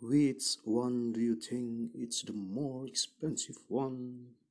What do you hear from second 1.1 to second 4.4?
do you think is the more expensive one?